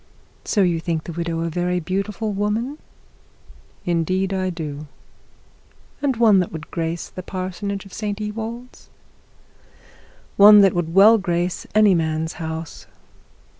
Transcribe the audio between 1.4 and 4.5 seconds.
a very beautiful woman?' 'Indeed I